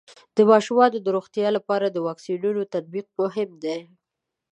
[0.35, 3.79] د ماشومانو د روغتیا لپاره د واکسینونو تطبیق مهم دی.